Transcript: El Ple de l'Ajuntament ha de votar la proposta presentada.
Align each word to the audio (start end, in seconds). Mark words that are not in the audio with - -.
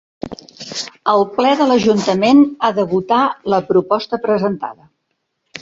El 1.13 1.25
Ple 1.35 1.51
de 1.59 1.67
l'Ajuntament 1.73 2.41
ha 2.65 2.71
de 2.79 2.87
votar 2.95 3.21
la 3.55 3.63
proposta 3.71 4.21
presentada. 4.29 4.91